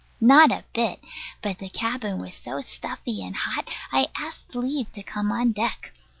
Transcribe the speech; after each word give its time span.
Not 0.19 0.51
a 0.51 0.63
bit: 0.73 0.99
but 1.43 1.59
the 1.59 1.69
cabin 1.69 2.17
was 2.17 2.33
so 2.33 2.59
stuffy 2.61 3.23
and 3.23 3.35
hot, 3.35 3.69
I 3.91 4.07
asked 4.17 4.55
leave 4.55 4.91
to 4.93 5.03
come 5.03 5.31
on 5.31 5.51
deck. 5.51 5.93